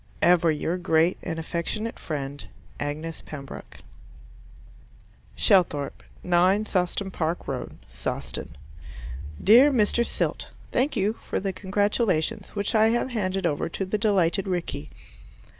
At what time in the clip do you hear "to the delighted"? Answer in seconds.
13.69-14.47